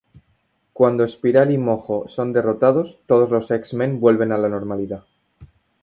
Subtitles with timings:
[0.73, 5.03] Cuando Espiral y Mojo son derrotados, todos los X-Men vuelven a la normalidad.